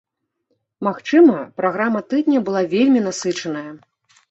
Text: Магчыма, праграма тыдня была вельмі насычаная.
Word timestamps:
Магчыма, 0.87 1.35
праграма 1.61 2.03
тыдня 2.15 2.39
была 2.49 2.65
вельмі 2.75 3.05
насычаная. 3.11 3.67